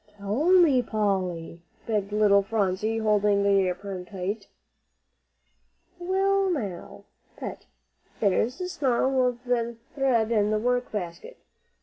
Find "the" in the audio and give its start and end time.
3.43-3.69, 10.49-10.57